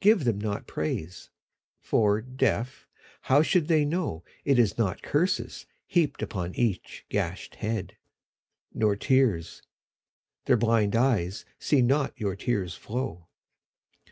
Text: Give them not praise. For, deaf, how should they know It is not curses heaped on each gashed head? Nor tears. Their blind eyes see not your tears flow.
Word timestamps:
Give 0.00 0.22
them 0.22 0.40
not 0.40 0.68
praise. 0.68 1.30
For, 1.80 2.20
deaf, 2.20 2.86
how 3.22 3.42
should 3.42 3.66
they 3.66 3.84
know 3.84 4.22
It 4.44 4.56
is 4.56 4.78
not 4.78 5.02
curses 5.02 5.66
heaped 5.88 6.22
on 6.32 6.54
each 6.54 7.04
gashed 7.08 7.56
head? 7.56 7.96
Nor 8.72 8.94
tears. 8.94 9.62
Their 10.44 10.56
blind 10.56 10.94
eyes 10.94 11.44
see 11.58 11.82
not 11.82 12.12
your 12.16 12.36
tears 12.36 12.76
flow. 12.76 13.26